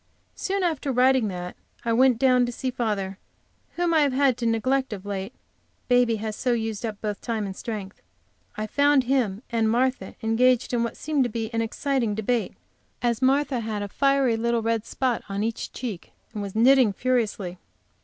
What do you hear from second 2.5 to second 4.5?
see father, whom I have had to